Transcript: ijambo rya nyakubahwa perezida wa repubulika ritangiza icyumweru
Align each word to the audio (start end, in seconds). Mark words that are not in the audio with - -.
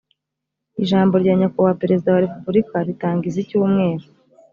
ijambo 0.83 1.13
rya 1.21 1.33
nyakubahwa 1.39 1.79
perezida 1.81 2.09
wa 2.13 2.23
repubulika 2.25 2.75
ritangiza 2.87 3.37
icyumweru 3.43 4.05